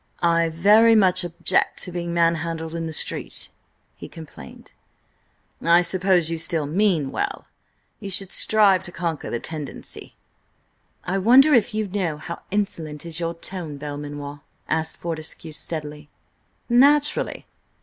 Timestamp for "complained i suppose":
4.09-6.31